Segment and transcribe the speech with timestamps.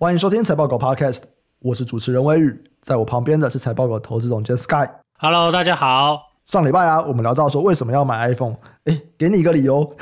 [0.00, 1.22] 欢迎收听财报狗 Podcast，
[1.58, 4.88] 我是主持人威宇，在我旁边的是财报狗投资总监 Sky。
[5.18, 6.20] Hello，大家好。
[6.46, 9.92] 上礼拜啊，我们聊到说为什么要买 iPhone，哎，给你一个理由。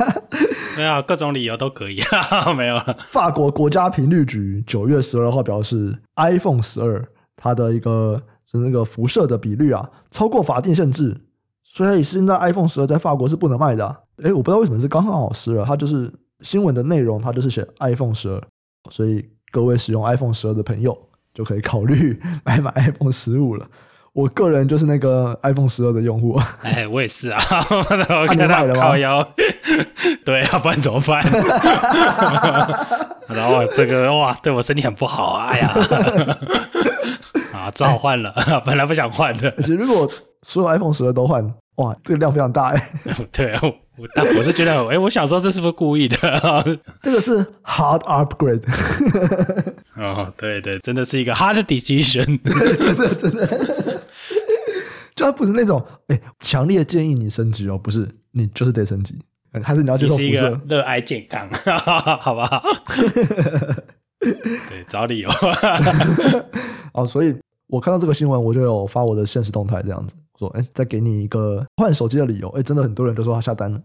[0.76, 2.02] 没有，各种理由都可以。
[2.54, 2.78] 没有。
[3.08, 7.02] 法国国家频率局九月十二号表示，iPhone 十二
[7.34, 11.18] 它的一个是那个辐射的比率啊，超过法定限制，
[11.62, 13.86] 所以现在 iPhone 十二在法国是不能卖的。
[14.22, 18.38] 哎，我不知道为什么是刚刚好十二，它就是新闻的内容，它就是写 iPhone 十二。
[18.88, 20.96] 所以各位使用 iPhone 十二的朋友
[21.34, 23.66] 就可以考虑 来买 iPhone 十五了。
[24.12, 26.36] 我个人就是那个 iPhone 十二的用户。
[26.62, 27.40] 哎，我也是啊。
[27.70, 29.22] 我看到靠腰。
[30.24, 31.22] 对，要不然怎么办？
[33.28, 35.46] 然后这个哇，对我身体很不好啊！
[35.52, 35.72] 哎呀，
[37.70, 38.32] 啊，只好换了。
[38.66, 39.48] 本来不想换的。
[39.56, 40.10] 而且如果
[40.42, 41.42] 所有 iPhone 十二都换，
[41.76, 42.90] 哇，这个量非常大哎。
[43.32, 43.62] 对啊。
[44.14, 46.16] 但我是觉得，哎、欸，我想说这是不是故意的？
[47.02, 48.62] 这个是 hard upgrade。
[49.94, 52.40] 哦，对对，真的是一个 hard decision，
[52.78, 54.00] 真的真的，
[55.14, 59.18] 就它不是那种哎，强烈建议你升级哦，不是，你就是得升级，
[59.62, 60.58] 还是你要接受辐射？
[60.66, 61.46] 热爱健康，
[62.18, 62.62] 好不好？
[64.18, 65.28] 对，找理由。
[66.94, 67.36] 哦，所以
[67.70, 70.14] 我看到这个新闻，我就有发我的现实动态，这样子。
[70.38, 73.78] 说，哎，再给你一个换手机的理由，哎，真的很多人都说他下单了。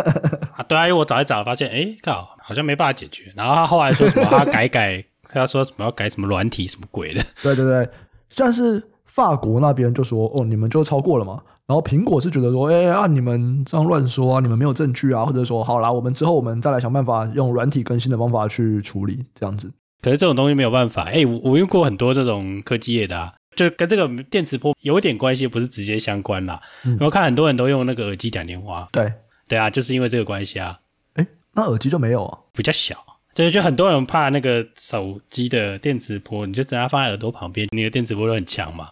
[0.56, 3.30] 啊，对啊，因为我找一找，发现，哎，靠，好像没办法解决。
[3.36, 7.22] 然后他后来说什么，他改改，他说什么要改什么软体什么鬼的。
[7.42, 7.88] 对对对，
[8.30, 11.42] 像是法国那边就说，哦，你们就超过了嘛。
[11.66, 19.70] 然后苹果是觉得说，哎啊，你们这样乱说啊，你们没有证据啊，或者说，好啦，我们之后我们再来想办法用软体更新的方法去处理这样子。
[20.00, 23.34] 可是这种东西没有办法，哎，我我用过很多这种科技业的啊。
[23.56, 26.62] 就跟这个电磁波有点关系，不是直接相关啦。
[26.84, 28.88] 嗯，我看很多人都用那个耳机讲电话。
[28.92, 29.12] 对，
[29.48, 30.78] 对啊，就是因为这个关系啊。
[31.14, 32.38] 诶，那耳机就没有啊？
[32.52, 33.04] 比较小，
[33.34, 38.90] 就是就很多人怕那个手机的电磁波，你就等它放在耳朵旁边，你的电磁波都很强嘛。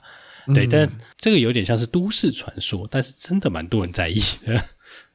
[0.52, 4.60] 对，嗯，但这个有点像是都市传说，但是真的蛮多人在意的。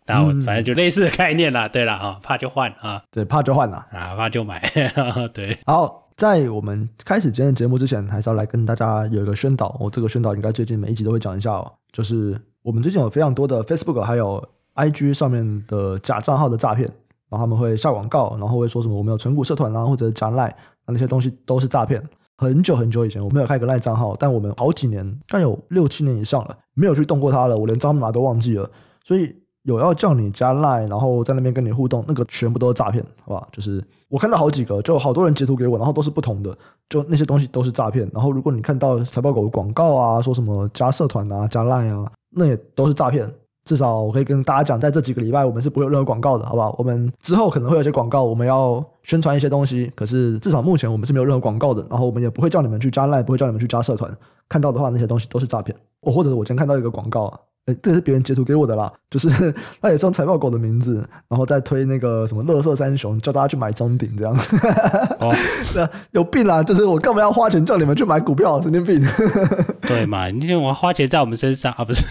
[0.06, 1.67] 然后反正就类似的概念啦。
[1.67, 4.62] 对了，啊，怕就换啊，对，怕就换啦，啊，怕就买。
[5.34, 6.00] 对，好。
[6.17, 9.75] 在我们开始今天的节目之前，还是要来跟大家有一个宣导。
[9.79, 16.85] 我、哦、这个宣导应该最近每一集都会讲一下哦，就是我们最近有非常多的 Facebook 还有 IG 上面的假账号的诈骗，
[17.28, 22.00] 然后他们会下广告，然后会说什么我们有存股社团啊，或者加赖，那那些东西都是诈骗。
[22.38, 28.69] 很久很久以前，我们有开一个赖账号，但我们好几年，大概有六七年以上了，没有去动过它了，我连账密码都忘记了，
[29.03, 29.35] 所以。
[29.64, 33.48] 有要叫你加 Line，然后在那边跟你互动，那个全部都是诈骗，好吧？
[33.52, 36.58] 就是我看到好几个，就好多人截图给我，然后都是不同的，
[36.90, 38.10] 就那些东西都是诈骗。
[38.14, 43.32] 然后如果你看到财报狗的广告啊，说什么加社团啊、加 Line 啊，那也都是诈骗。
[43.64, 46.76] 至少我可以跟大家讲，在这几个礼拜我们是不会有任何广告的，好不好？
[46.80, 51.86] 我们之后可能会有些广告，我们要宣传一些东西，可是至少目前我们是没有任何广告的。
[51.88, 54.12] 然后我们也不会叫你们去加 Line，不会叫你们去加社团。
[54.50, 55.78] 看到的话，那些东西都是诈骗。
[56.02, 57.40] 我或者我今天看到一个广告啊。
[57.68, 59.30] 哎，这是别人截图给我的啦，就是
[59.80, 64.34] 他也是用财报狗的名字，然后再推那个什么乐色三雄，叫大家去买中鼎这样。
[65.20, 65.32] 哦，
[65.76, 66.64] 那有病啦！
[66.64, 68.60] 就是我干嘛要花钱叫你们去买股票？
[68.60, 69.00] 神经病！
[69.82, 70.28] 对嘛？
[70.32, 71.86] 你就我花钱在我们身上啊？
[71.86, 72.04] 不是，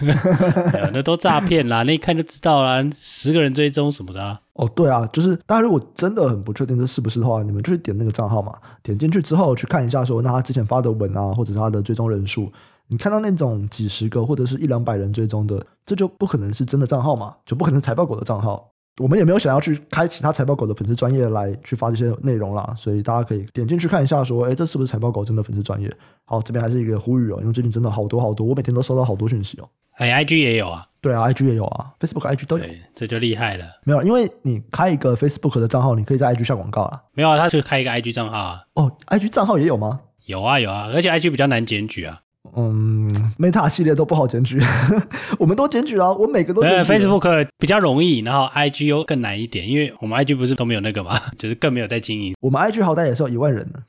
[0.93, 1.83] 那都诈骗啦！
[1.83, 4.39] 那一看就知道啦，十个人追踪什么的啊。
[4.53, 12.49] 哦，对啊，就是大家如果真的很不确定这是不是的话，你们就去点那个账号嘛，点进去之后去看一下，说那他之前发的文啊，或者是他的追踪人数。
[12.91, 18.69] 你看到那种几十个或者是一两百人追踪的，这就不可能是真的账号嘛，就不可能是财报狗的账号。
[18.99, 25.89] 我们也没有想要去开其他财报狗的粉丝专业来去发这些内容啦，所以大家可以点进去看一下，说，哎，这是不是财报狗真的粉丝专业？
[26.25, 29.69] 好，这边还是一个呼吁哦，因为最近真的好多好多，我每天都收到好多讯息哦。
[29.93, 33.65] 哎，IG 也有啊，对啊，IG 也有啊，Facebook、IG 都有，这就厉害了。
[33.85, 37.01] 没有，因为你开一个 Facebook 的账号，你可以在 IG 下广告啊。
[37.13, 38.61] 没有啊，他就开一个 IG 账号啊。
[38.73, 40.01] 哦，IG 账号也有吗？
[40.25, 42.19] 有啊，有啊，而且 IG 比较难检举啊。
[42.55, 43.07] 嗯
[43.37, 44.59] ，Meta 系列都不好检举，
[45.39, 46.91] 我们都检举了，我每个都检举。
[46.91, 52.35] Facebook 比较容易，然后 IG 又更难一点，因为我们 IG 不是都没有那个嘛， 就是更没有在经营。
[52.41, 53.79] 我们 IG 好歹也是有一万人呢，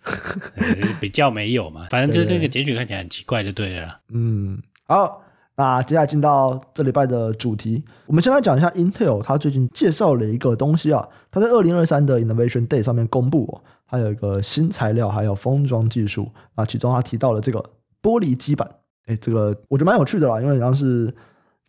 [1.01, 3.99] 比较没有嘛，反正就是这个检举看起来很奇怪，就对了。
[4.13, 5.23] 嗯，好，
[5.57, 17.65] 那接下来进到这礼拜的主题，我们先来讲一下 Intel，它最近介绍了一个东西啊，它在二零二三的 Innovation Day 上面公布哦，它有一个新材料，还有封装技术啊，其中它提到了这个。
[18.03, 18.69] 玻璃基板，
[19.07, 21.15] 哎，这个我觉得蛮有趣的啦，因为像是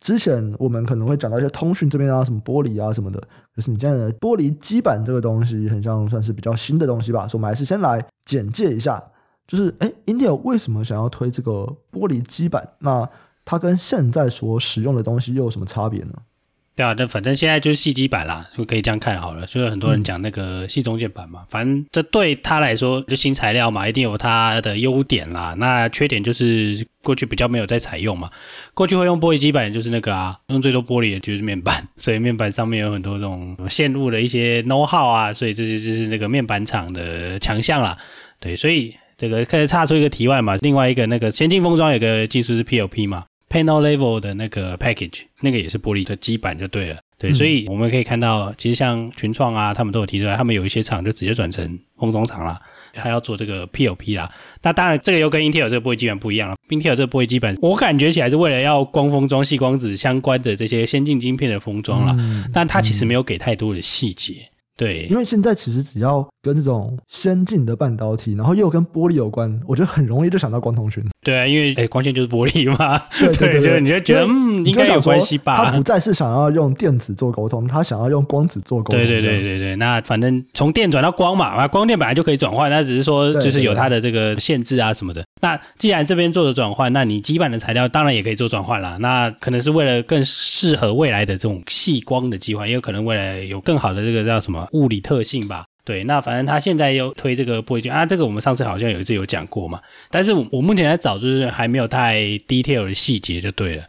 [0.00, 3.20] 之前我们可能会讲到一些通讯这边啊，什么玻璃啊什么的，
[3.54, 9.02] 可是你这样的玻璃基板这个东西，很像算是比较新的东西吧，所以我们还是先来简介一下，
[9.46, 11.52] 就是哎，Intel 为什么想要推这个
[11.92, 12.68] 玻璃基板？
[12.80, 13.08] 那
[13.44, 16.14] 它跟现在所使用的东西又有什么差别呢？
[16.76, 19.46] 对啊，但反正现在就是细基板啦，就可以这样看好了。
[19.46, 25.54] 所以很多人讲那个细中键板嘛，嗯、反正这对他来说就新材料嘛，一定有它的优点啦。
[25.56, 28.28] 那缺点就是过去比较没有在采用嘛。
[28.74, 37.96] 过去会用玻璃基板，就是那个啊，用最多玻璃的就是面板，所以面板上面有很多这种线路的一些 know how 啊，所以这些就是那个面板厂的强项啦。
[38.40, 43.24] 对，所以这个可以插出一个题外嘛，另外一个那个先进封装有个技术是 PLP 嘛。
[43.54, 52.60] Panel level 的那个 package，那个也是玻璃的基板就对了，对，嗯、所以我们可以看到，其实像群创啊，他们都有提出来，他们有一些厂就直接转成封装厂啦，
[52.92, 54.28] 还要做这个 PLP 啦。
[54.60, 56.56] 那当然，这个又跟 Intel 这个玻璃基板不一样了。
[56.68, 64.34] Intel 这个玻璃基板，我感觉起来是为了要光封装、细光子相关的这些先进晶片的封装啦，嗯、但它其实没有给太多的细节。
[64.76, 71.02] 对，因为现在其实只要跟这种先进的半导体，然后又跟玻璃有关，我觉得很容易就想到光通讯。
[71.22, 73.00] 对啊，因为哎光线就是玻璃嘛。
[73.18, 75.56] 对对 对，对，你就觉得嗯，应该有关系吧？
[75.56, 78.98] 他不再是想要用电子做沟通，他想要用光子做沟通。
[78.98, 85.22] 对对对对对，那反正从电转到光嘛，啊，光电本来就可以转换，那只是说就是有它的这个限制啊什么的。
[85.22, 88.98] 对对对，那既然这边做的转换，那你基板的材料当然也可以做转换啦。
[89.00, 95.44] 那可能是为了更适合未来的这种细光的计划，也有可能未来有更好的这个叫什么物理特性。
[95.44, 103.84] 吧，对，那反正他现在又推这个玻璃基板啊，这个我们上次好像有一次有讲过嘛，但是我我目前在找，就是还没有太 detail 的细节就对了，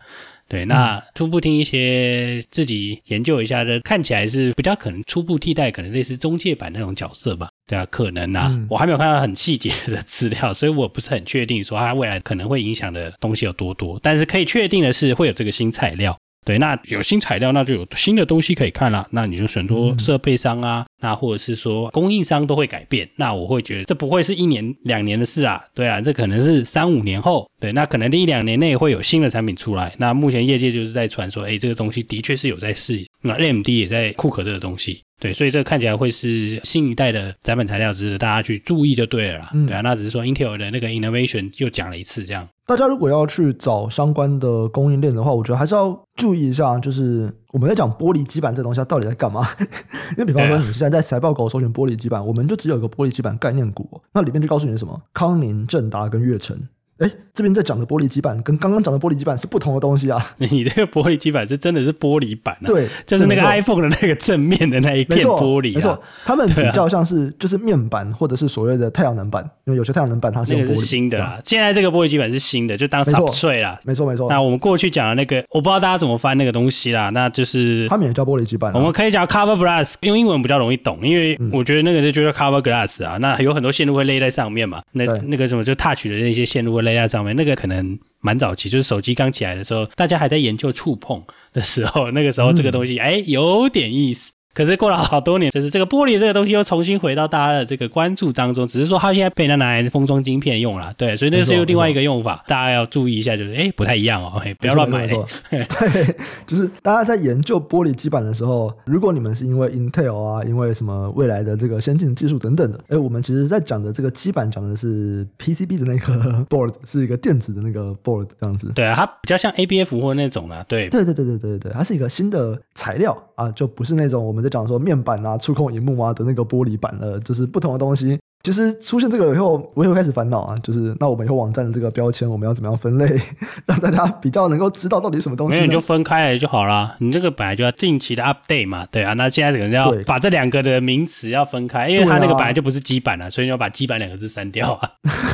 [0.50, 16.18] 对，那初步听一些自己研究一下的，看起来是比较可能初步替代，可能类似中介版那种角色吧，对啊，可能啊，嗯、我还没有看到很细节的资料，所以我不是很确定说它未来可能会影响的东西有多多，但是可以确定的是会有这个新材料。
[16.46, 19.06] 对，那有新材料，那就有新的东西可以看了。
[19.10, 23.10] 那你就很多设备商啊，嗯、那或者是说供应商都会改变。
[23.16, 27.50] 那我会觉得这不会是一年两年的事啊，对啊，这可能是三五年后。
[27.60, 29.92] 对，那可能一两年内会有新的产品出来。
[29.98, 33.04] 那目前业界就是在传说，哎，这个东西的确是有在试。
[33.26, 35.02] 那 AMD 也在库克这个东西。
[35.18, 39.52] 对，所以这个看起来会是新一代的展板材料，值得大家去注意就对了啦。
[39.54, 42.46] 嗯、对啊，那只是说 Intel 的那个 innovation 又讲了一次这样。
[42.66, 49.48] 大家如果要去找相关的供应链的话，我觉得还是要注意一下，就是我们在讲玻璃基板这东西它到底在干嘛？
[50.18, 56.60] 因为比方说你现在在财报狗搜寻玻璃基板，我们就只有一个玻璃基板概念股，那里面就告诉你什么康宁、正达跟悦成。
[57.00, 60.26] 哎，这边在讲的玻璃基板跟刚刚讲的玻璃基板是不同的东西啊！
[60.38, 62.68] 你这个玻璃基板是真的是玻璃板啊？
[62.68, 65.76] 对，就是那个 iPhone 的那个正面的那一片玻璃啊。
[65.76, 70.68] 没错，他们比较像是 就是面板或者是所谓的太阳能板，因为有些太阳能板它是用玻璃。
[70.70, 73.78] 那个是新的啦，现在这个玻璃基板是新的，就当 substrate 啦。
[73.84, 74.30] 没错没错。
[74.30, 78.72] 那我们过去讲的那个，我不知道大家怎么翻那个东西啦，那就是他们也叫玻璃基板。
[78.74, 83.18] 我们可以讲 cover glass，用英文比较容易懂，因为我觉得那个就叫 cover glass 啊。
[83.18, 87.56] 那有很多线路会勒在上面嘛，那那个什么就 touch 的那些线路会勒在上面，那个。
[87.56, 91.24] 可能蛮早期，就是手机刚起来的时候，大家还在研究触碰
[91.54, 94.34] 的时候，那个时候这个东西哎、嗯、有点意思。
[94.56, 105.06] 可是过了好多年，就是这个玻璃这个东西又重新回到大家的这个关注当中，只是说它现在被它拿来封装晶片用了，对，所以那是又另外一个用法，大家要注意一下，就是哎不太一样哦，不要乱买。
[105.50, 106.16] 对，
[106.48, 118.72] 就是大家在研究玻璃基板的时候，如果你们是因为 Intel 啊，因为什么未来的这个先进技术等等的，哎，我们其实在讲的这个基板讲的是 PCB 的那个 board，是一个电子的那个 board 这样子。
[118.74, 124.46] 对啊，它比较像 ABF 或那种啊，对，对对对对对对，它是一个新的材料啊，就不是那种我们。
[124.46, 128.20] 在讲说面板啊、触控荧幕啊的那个玻璃板了，就是不同的东西。
[128.44, 133.20] 其实出现这个以后，我也会开始烦恼啊，就是那我们以后网站的这个标签，我们要怎么样分类，
[133.66, 135.58] 让大家比较能够知道到底什么东西？
[135.58, 136.96] 那你就分开来就好了。
[137.00, 139.14] 你这个本来就要定期的 update 嘛，对啊。
[139.14, 144.92] 那现在可能要把这两个的名词要分开，因为它那个本来就不是基板了，所以你要把基板两个字删掉啊。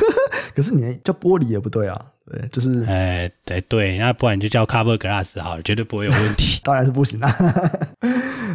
[0.56, 2.00] 可是你叫玻璃也不对啊。
[2.32, 6.58] 对，就是，哎，对对，那不然就叫 cover glass 好了，绝对不会有问题。
[6.64, 7.30] 当然是不行啦，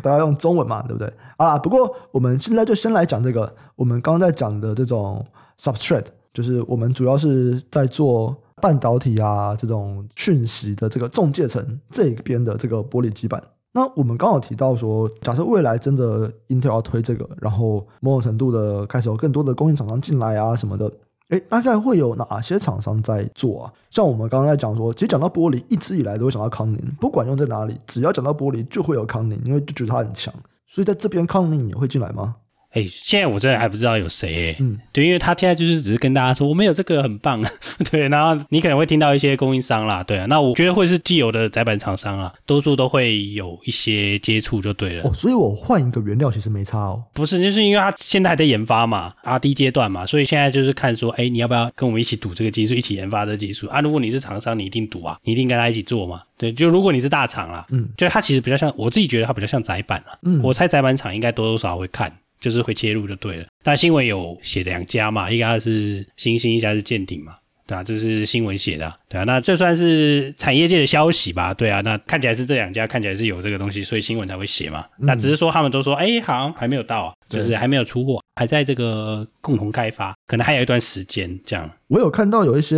[0.01, 1.13] 都要用中文嘛，对不对？
[1.37, 5.23] 啊，不过我们现在就先来讲这个，我们刚刚在讲的这种
[5.59, 13.39] substrate，就是我们主要是在做半导体啊这种讯息的这个中介层这一边的这个玻璃基板。
[13.73, 20.91] 那我们刚好提到说，假设未来真的 Intel 要推这个，然后某种程度的开始有更多的供应厂商进来啊什么的。
[21.29, 23.73] 哎，大概会有哪些厂商在做啊？
[23.89, 30.33] 像我们刚刚在讲说，其实讲到玻璃，一直以来都会想到康宁，不管用在哪里，只要讲到玻璃，就会有康宁，因为就觉得它很强。
[30.65, 32.35] 所以在这边，康宁也会进来吗？
[32.77, 37.43] 哎，现在我真的还不知道有谁，嗯，对，因为他现在就是只是跟大家说我们有这个很棒，
[37.89, 45.07] 对，然后你可能会听到一些供应商啦，对啊，那我觉得会是既有的载板厂商啊，多数都会有一些接触就对了。
[45.07, 47.03] 哦，所以我换一个原料其实没差哦。
[47.13, 53.81] 不是，就是因为他现在还在研发嘛，R&D 阶段嘛，所以现在就是看说，哎，你要不要跟我们一起赌这个技术，一起研发这个技术啊？
[53.81, 56.21] 如果你是厂商，你一定赌啊，你一定跟他一起做嘛。
[56.37, 62.11] 对，就如果你是大厂啦，嗯，就它其实比较像，我自己觉得它比较像载板啊，嗯，我猜载板厂应该多多少少会看。
[62.39, 81.69] 就是会切入就对了，但新闻有写两家嘛，一家是欣兴，一家是舰艇嘛，对啊，这是新闻写的啊，对啊，那这算是产业界的消息吧，对啊，那看起来是这两家看起来是有这个东西，所以新闻才会写嘛，那只是说他们都说，哎，好像还没有到啊，就是还没有出货，还在这个共同开发，可能还有一段时间这样。
[81.87, 82.77] 我有看到有一些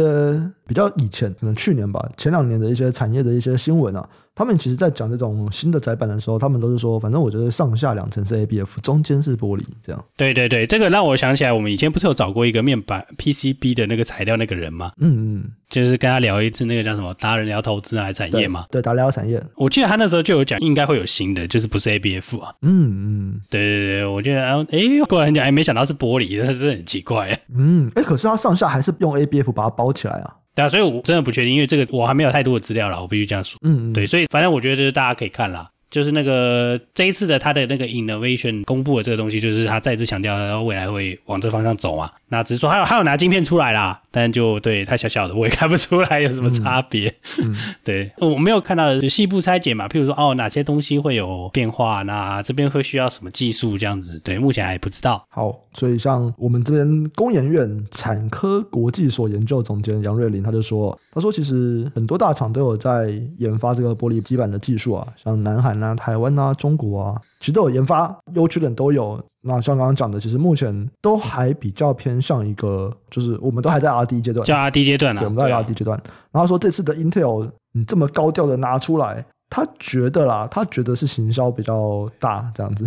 [0.67, 4.07] 比较以前，可能去年吧，前两年的一些产业的一些新闻啊。
[4.35, 10.05] 他们其实，在讲这种新的窄板的时候，他们都是说，反正我觉得上下两层是 ABF，中间是玻璃，这样。
[10.15, 14.93] 对对对，这个让我想起来，我们以前不是有找过一个面板 PCB 的那个材料那个人吗？
[15.01, 18.65] 嗯嗯，就是跟他聊一次那个叫什么达人聊投资还是产业嘛？
[18.71, 19.43] 对，达人聊产业。
[19.55, 22.53] 我记得他那时候就有讲，应该会有新的，就是不是 ABF 啊？
[22.61, 24.79] 嗯嗯，对对对，我觉得哎，
[25.09, 27.37] 过来讲，哎，没想到是玻璃， 那是很奇怪。
[27.55, 30.35] 嗯，哎，可是它上下还是用 ABF 把它包起来啊。
[30.55, 33.57] 对啊，所以我真的不确定，因为这个我还没有太多的资料了，我必须这样说。
[33.63, 42.11] 嗯，对，所以反正我觉得就是大家可以看啦，就是那个这一次的他的那个 innovation 公布的这个东西，就是他再次强调，然后未来会往这方向走嘛。
[42.29, 47.13] 那只是说还有还有拿晶片出来啦，但就对太小小的，我也看不出来有什么差别。
[47.43, 55.25] 嗯， 对，我没有看到细部拆解嘛，譬如说哦哪些东西会有变化，那这边会需要什么技术这样子，对，目前还不知道。
[55.29, 69.19] 好，所以像我们这边工研院产科国际所研究总监杨瑞麟他就说，他说其实很多大厂都有在研发这个玻璃基板的技术啊，像南韩啊、台湾啊、中国啊，其实都有研发，优缺点都有。
[69.49, 76.01] 那像刚刚讲的，其实目前都还比较偏向一个，就是我们都还在 R&D 阶段，叫 R&D 阶段啊，对，我们都在 R&D 阶段。
[76.31, 79.25] 然后说这次的 Intel，你这么高调的拿出来。
[79.51, 82.85] 他觉得啦，他觉得是行销比较大这样子，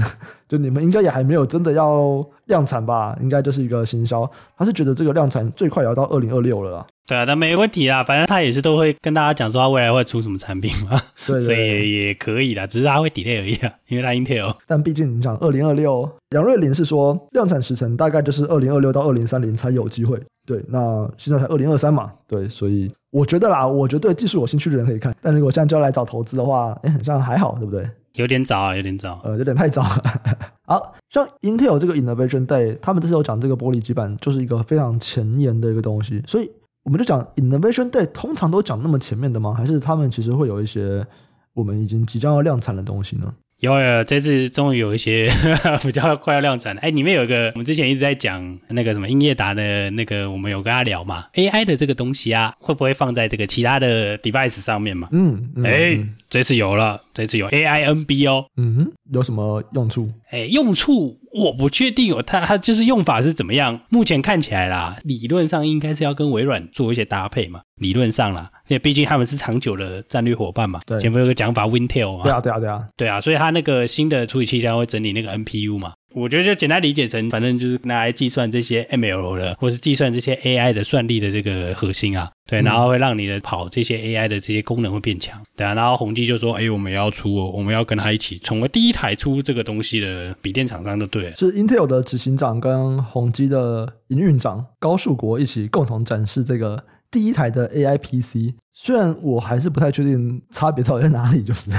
[0.52, 3.16] 就你们应该也还没有真的要量产吧？
[3.22, 4.30] 应该就是一个行销。
[4.54, 6.86] 他是觉得这个量产最快也要到二零二六了啦。
[7.06, 14.54] 对啊，那没问题啦，反正他也是都会跟大家讲说他未来会出什么产品嘛， 对，对，所以也，也可以啦，只是他会 delay 而已啊，因为他 Intel。
[14.66, 20.20] 但毕竟你讲二零二六，杨瑞麟是说量产时程大概就是二零二六到二零三零才有机会。
[20.44, 27.88] 对，那现在才二零二三嘛，对，所以我觉得啦，我觉得对技术有兴趣的人可以看，但如果现在就要来找投资的话，哎，好像还好，对不对？
[28.14, 30.02] 有点早啊，有点早，呃，有点太早了。
[30.66, 36.50] 好，像 Intel 这个 Innovation Day，他们这次有讲这个玻璃基板就是一个非常前沿的一个东西，所以
[36.84, 39.54] 我们就讲 Innovation Day 通常都讲那么前面的吗？
[39.54, 41.06] 还是他们其实会有一些
[41.54, 43.34] 我们已经即将要量产的东西呢？
[43.62, 46.80] 有有，这次终于有一些呵呵比较快要量产了。
[46.80, 55.08] 哎，里面有一个，我们之前一直在讲那个什么英业达的那个，我们有跟他聊嘛，AI 的这个东西啊，会不会放在这个其他的 device 上面嘛？
[55.12, 55.96] 嗯，哎、
[56.28, 58.46] 这次有了，这次有 AI NB 哦。
[58.56, 60.08] 嗯哼，有什么用处？
[60.30, 63.78] 哎，用处我不确定哦，它它就是用法是怎么样？
[63.90, 67.60] 目前看起来啦，理论上应该是要跟微软做一些搭配嘛。
[67.76, 70.80] 理论上啦，因为毕竟他们是长久的战略伙伴嘛。
[70.86, 72.22] 对，前面有个讲法，Wintel 嘛。
[72.24, 75.92] 对啊，对啊，对啊，对啊，所以它那个新的处理器将会整理那个 NPU 嘛。
[76.14, 82.30] 我觉得就简单理解成，反正就是拿来计算这些 ML 的，或是计算这些 AI 的算力的这个核心啊。
[82.46, 85.40] 对，然后会让你的跑这些 AI 的这些功能会变强。
[85.56, 96.84] 对啊，然后宏基就说：“哎，我们也要出哦，我们要跟他一起成为第一台出这个东西的笔电厂商，就对了。”是 Intel 的执行长跟宏基的营运长高树国一起共同展示这个。
[97.10, 101.70] 第一台的 AI PC，虽然我还是不太确定差别到底在哪里，就是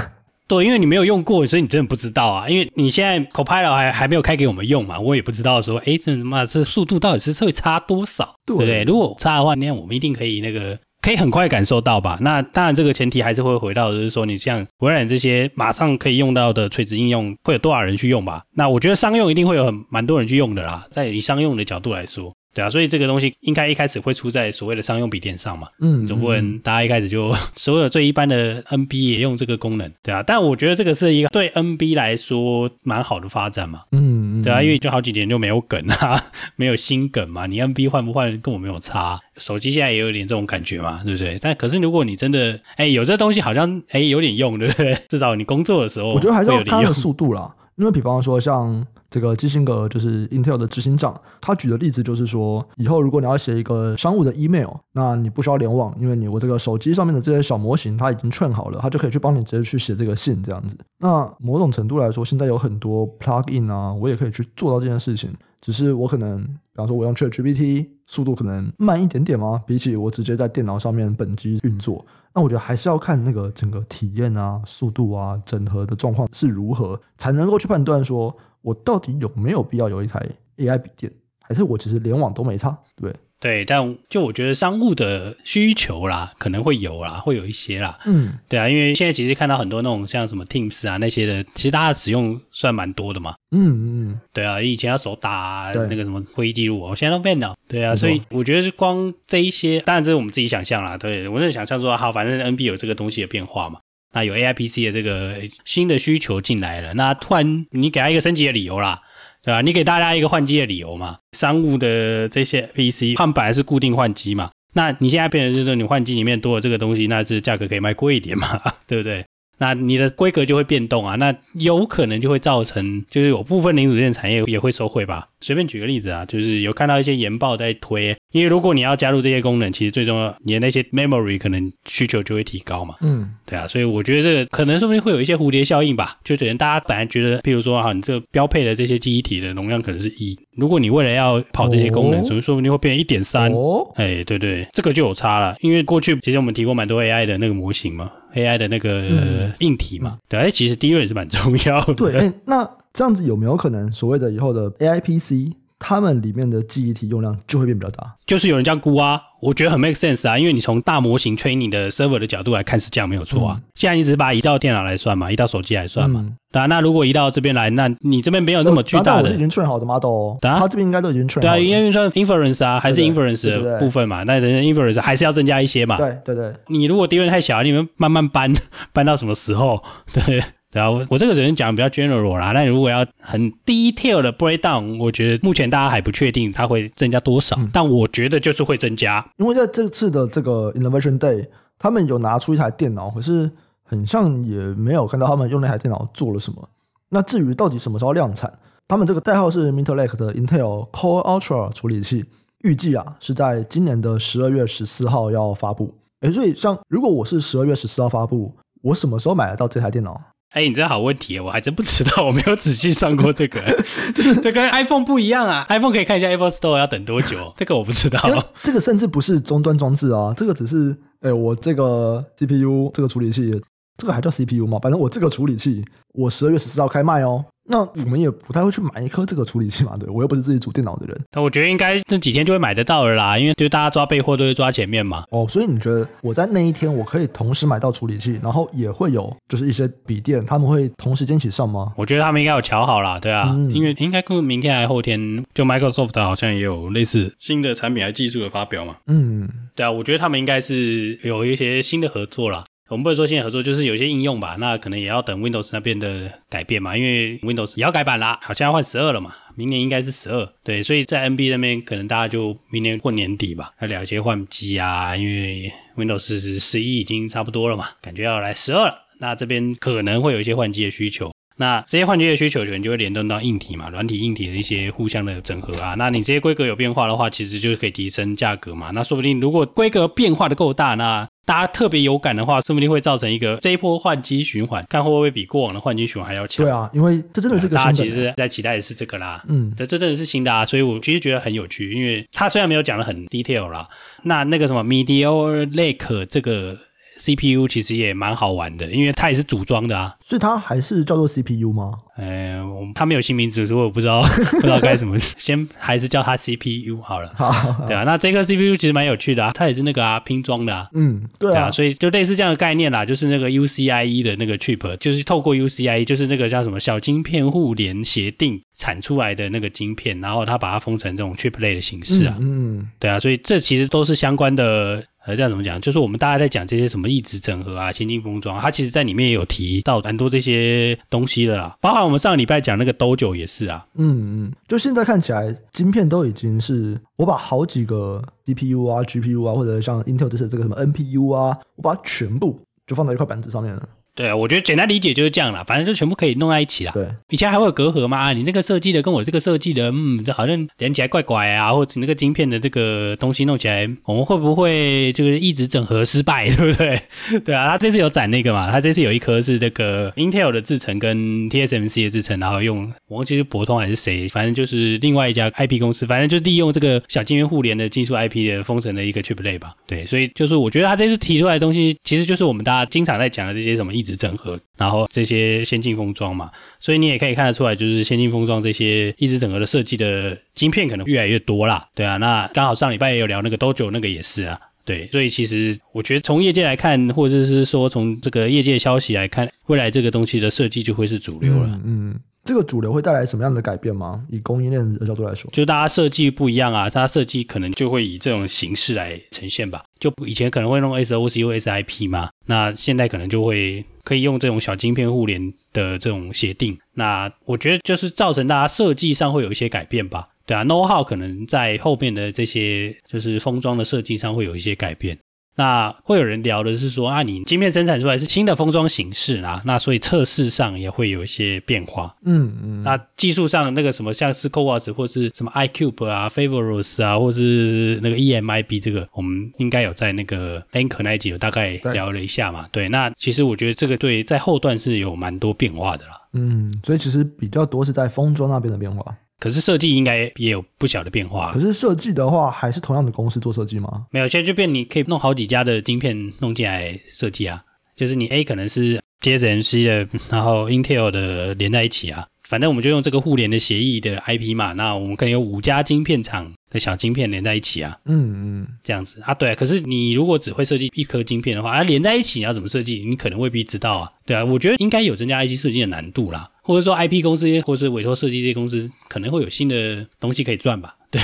[0.46, 2.48] 对，因为你没有用过，所以你真的不知道啊。
[2.48, 8.82] 因为你现在 Copilot 还还没有开给我们用嘛，我也不知道说，哎，这他妈这速度到底是会差多少，对不对？
[8.84, 12.18] 如果差的话，那我们一定可以那个可以很快感受到吧？
[12.20, 18.42] 那当然，这个前提还是会回到，就是说你像微软这些马上可以用到的垂直应用，会有多少人去用吧？
[18.54, 22.34] 那我觉得商用一定会有很蛮多人去用的啦，在以商用的角度来说。
[22.54, 36.22] 对啊，所以这个东西应该一开始会出在所谓的商用笔电上嘛，嗯，总不能大家一开始就 所有最一般的 NB 也用这个功能，对啊，但我觉得这个是一个对 NB 来说蛮好的发展嘛，嗯，对啊，因为就好几年就没有梗啊，
[36.56, 41.38] 没有新梗嘛，你 NB 换不换跟我没有差，手机现在也有点这种感觉嘛，对不对？
[41.42, 44.96] 但可是如果你真的哎有这东西好像哎有点用，对不对？
[45.08, 47.52] 至少你工作的时候，我觉得还是要看它的速度啦。
[47.76, 60.76] 因为比方说像这个基辛格就是 Intel 的执行长，他举的例子就是说，以后如果你要写一个商务的 email，那你不需要联网，因为你我这个手机上面的这些小模型它已经串好了，它就可以去帮你直接去写这个信这样子。
[60.98, 65.32] 那某种程度来说，现在有很多 plugin 啊，我也可以去做到这件事情。
[65.64, 69.64] 只是我可能，比方说我用 ChatGPT，速度可能慢一点点吗？
[69.66, 72.04] 比起我直接在电脑上面本机运作，
[72.34, 80.20] 那我觉得还是要看那个整个体验啊、速度啊、整合的状况是如何，才能够去判断说我到底有没有必要有一台
[80.58, 83.10] AI 笔电，还是我其实联网都没差，对。
[83.44, 87.98] 对，但就我觉得商务的需求啦，可能会有啦，会有一些啦。
[88.06, 93.34] 嗯，对啊，因为现在其实看到很多那种像什么 Teams 啊那些的，其实大家使用算蛮多的嘛。
[93.50, 97.54] 嗯嗯，对啊，以前要手打、啊、那个什么会议记录，我现在都变了。
[97.68, 100.96] 对啊，所以我觉得光这一些，当然这是我们自己想象啦。
[100.96, 103.78] 对，我是想象说，好，反正 NB 有这个东西的变化嘛，
[104.14, 105.36] 那有 AI PC 的这个
[105.66, 109.02] 新的需求进来了，那突然你给他一个升级的理由啦。
[109.44, 109.60] 对吧？
[109.60, 111.18] 你给大家一个换机的理由嘛？
[111.36, 114.50] 商务的这些 PC，他们本来是固定换机嘛？
[114.72, 118.60] 那你现在变成就是你换机里面多了这个东西，那这价格可以卖贵一点嘛？
[118.88, 119.24] 对不对？
[119.58, 125.28] 那你的规格就会变动啊，那有可能就会造成，就是有部分零组件产业也会收回吧。
[125.40, 132.94] 随便举个例子啊，就是有看到一些研报在推，因为如果你要加入这些功能，其实最重要，你的那些 memory 可能需求就会提高嘛。
[133.00, 143.52] 嗯，对啊，所以我觉得这个可能说不定会有一些蝴蝶效应吧，就可能大家本来觉得，譬如说啊，你这个标配的这些记忆体的容量可能是一，如果你为了要跑这些功能，所以说不定会变成一点三。
[143.52, 148.10] 哦，哎，对对，这个就有差了，因为过去其实我们提过蛮多 AI 的那个模型嘛。
[148.34, 151.94] AI 的那个硬体嘛，嗯、对，哎，其实 DRAM 也是蛮重要的。
[151.94, 158.14] 对，哎，那这样子有没有可能，所谓的以后的 AI PC，他们里面的记忆体用量就会变比较大？
[158.26, 163.56] 就是有人这样估啊，我觉得很 make sense 啊，因为你从大模型 training 的 server 的角度来看是这样没有错啊。
[163.58, 166.20] 嗯、现在你只是把它移到电脑来算嘛，移到手机来算嘛。
[166.26, 171.42] 嗯对啊，那如果移到这边来，那你这边没有那么巨大的，我是已经 train 好的 model，哦，啊，他这边应该都已经 train 好了。
[171.42, 175.96] 对啊，因为算 inference 啊，还是 inference 的部分嘛，那人家 inference 还是要增加一些嘛。
[175.96, 178.54] 对对对，你如果 DRAM 太小，你们慢慢搬，
[178.94, 179.82] 搬到什么时候？
[180.12, 180.40] 对，
[180.74, 182.52] 然后我这个只能讲比较 general 啦。
[182.52, 191.46] 那如果要很 detail 的 breakdown，我觉得目前大家还不确定它会增加多少，嗯、但我觉得就是会增加，因为在这次的这个 Innovation Day，
[191.78, 193.50] 他们有拿出一台电脑，可是。
[193.86, 196.68] 很像也没有看到他们用那台电脑做了什么。
[197.10, 198.50] 那至于到底什么时候量产，
[198.88, 202.24] 他们这个代号是 Meteor Lake 的 Intel Core Ultra 处理器，
[202.62, 205.94] 预计啊是在今年的十二月十四号要发布。
[206.22, 208.50] 诶，所以像如果我是十二月十四号发布，
[208.80, 210.18] 我什么时候买得到这台电脑？
[210.54, 213.60] 哎，你这好问题，我还真不知道，我没有仔细算过这个。
[214.14, 218.20] 就是这跟 iPhone 不一样啊，iPhone 可以看一下 Apple Store 要等多久，这个我不知道。
[218.62, 223.60] 这个甚至不是终端装置啊，这个只是诶我这个 CPU 这个处理器。
[223.96, 224.76] 这个还叫 CPU 吗？
[224.82, 227.44] 反正我这个处理器，我十二月十四号开卖哦。
[227.66, 231.18] 那我们也不太会去买一颗这个处理器嘛，对，我又不是自己组电脑的人。
[231.32, 235.24] 那我觉得应该这几天就会买得到了啦，因为就大家抓备货都会抓前面嘛。
[235.30, 241.92] 哦，所以你觉得我在那一天我可以同时买到处理器，然后也会有就是一些笔电，他们会同时间一起上吗？
[241.96, 248.96] 我觉得他们应该有瞧好啦，对啊，嗯、因为应该跟明天还后天，就 Microsoft 好像也有类似新的产品还技术的发表嘛。
[249.06, 252.64] 嗯，对啊，我觉得他们应该是有一些新的合作啦。
[252.90, 271.32] 我们不会说现在合作，就是有些应用吧，那可能也要等 Windows 那边的改变嘛，因为 Windows 也要改版啦，好像要换十二了嘛，明年应该是十二，对，所以在 NB 那边可能大家就明年过年底吧，要聊一些换机啊，因为 Windows 十一已经差不多了嘛，感觉要来十二了，那这边可能会有一些换机的需求。
[271.56, 275.94] 那这些换机的需求可能就会联动到硬体嘛，软体、硬体的一些互相的整合啊。
[275.96, 278.90] 那你这些规格有变化的话，其实就是可以提升价格嘛。
[278.92, 286.66] 那说不定如果规格变化的够大，那大家特别有感的话，说不定会造成一个这一波换机循环，看会不会比过往的换机循环还要强。
[286.66, 287.92] 对啊，因为这真的是个新的。
[287.92, 289.44] 大家其实在期待的是这个啦。
[289.48, 293.86] 嗯，这这真的是新的啊，所以我其实觉得很有趣，因为它虽然没有讲的很 detail 啦，
[294.24, 296.76] 那那个什么 Meteor Lake 这个。
[297.18, 301.92] CPU 其实也蛮好玩的，因为它也是组装的啊，所以它还是叫做 CPU 吗？
[302.16, 302.62] 呃，
[302.94, 304.22] 它没有新名字，所以我不知道
[304.52, 307.32] 不知道该怎么， 先还是叫它 CPU 好了。
[307.36, 325.04] 好，好，对啊，那这个 CPU 其实蛮有趣的啊，它也是那个啊拼装的啊，嗯，对啊，对啊，所以就类似这样的概念啦，就是那个 UCIe 的那个 chip，就是透过 UCIe，就是那个叫什么小晶片互联协定产出来的那个晶片，然后它把它封成这种 chip 类的形式啊，嗯，嗯对啊，所以这其实都是相关的。
[325.26, 325.80] 呃，这样怎么讲？
[325.80, 331.76] 就是我们大家在讲这些什么异质整合啊、先进封装，它其实在里面也有提到很多这些东西的啦。
[331.80, 333.86] 包含我们上个礼拜讲那个 Dojo 也是啊。
[333.94, 343.88] 嗯嗯，就现在看起来，晶片都已经是我把好几个 CPU 啊、GPU 啊，或者像 Intel 这些这个什么 NPU 啊，我把它全部就放在一块板子上面了。
[344.14, 346.92] 对啊，我觉得简单理解就是这样啦，反正就全部可以弄在一起啦。
[346.92, 348.32] 对，以前还会有隔阂吗？
[348.32, 357.00] 你那个设计的跟我这个设计的，嗯，这好像连起来怪怪啊，或者那个晶片的这个东西弄起来，我们会不会就是一直整合失败， 对不对？
[357.44, 369.74] 对啊，他这次有展那个嘛，他这次有一颗是这个 Intel 的制程跟 TSMC 的制程，然后用我忘记是博通还是谁，反正就是另外一家 IP 公司，反正就利用这个小晶圆互联的技术 IP 的封神的一个 chiplet 吧。
[369.86, 381.88] 对，所以就是我觉得他这次提出来的东西，其实就是我们大家经常在讲的这些什么一直整合，然后这些先进封装嘛，所以你也可以看得出来，就是先进封装这些一直整合的设计的晶片可能越来越多啦。
[381.94, 384.60] 对啊，那刚好上礼拜也有聊那个 Dojo 那个也是啊。
[384.84, 391.70] 对，所以其实我觉得从业界来看，或者是说从这个业界消息来看，未来这个东西的设计就会是主流了。
[391.84, 392.10] 嗯。
[392.12, 394.22] 嗯这个主流会带来什么样的改变吗？
[394.28, 399.82] 以供应链的角度来说，就大家设计不一样啊，它设计可能就会以这种形式来呈现吧。
[399.98, 406.78] 就以前可能会弄 SOC 或 SIP 嘛，那现在可能就会可以用这种小晶片互联的这种协定。
[406.92, 410.28] 那我觉得就是造成大家设计上会有一些改变吧。
[410.46, 415.18] 对啊，know how 可能在后面的这些就是封装的设计上会有一些改变。
[415.56, 422.14] 那会有人聊的是说啊，你晶片生产出来是新的封装形式啦，那所以测试上也会有一些变化。
[422.24, 422.82] 嗯嗯。
[422.82, 432.66] 那技术上那个什么像是 CoWoS 或是什么 iCube 啊、Favoros 啊，或是那个 EMIB 这个，我们应该有在那个 Anchor 那一集有大概聊了一下嘛。
[432.72, 436.20] 对，对，那其实我觉得这个对在后段是有蛮多变化的啦。
[436.32, 439.16] 嗯，所以其实比较多是在封装那边的变化。
[439.38, 441.52] 可是设计应该也有不小的变化。
[441.52, 444.06] 可是设计的话，还是同样的公司做设计吗？
[444.10, 447.62] 没有，现在就变你可以弄好几家的晶片弄进来设计啊。
[447.96, 452.26] 就是你 A 可能是 TSMC 的，然后 Intel 的连在一起啊。
[452.48, 454.72] 反正我们就用这个互联的协议的 IP 嘛。
[454.74, 457.98] 那我们可能有五家晶片厂的小晶片连在一起啊。
[458.04, 459.54] 嗯嗯，这样子啊，对啊。
[459.54, 463.04] 可是你如果只会设计一颗晶片的话，啊连在一起你要怎么设计？
[463.08, 464.10] 你可能未必知道啊。
[464.26, 466.50] 对啊，我觉得应该有增加 IC 设计的难度啦。
[466.62, 470.96] 或者说，IP 公司或者是委托设计这些公司可能会有新的东西可以赚吧？
[471.10, 471.20] 对，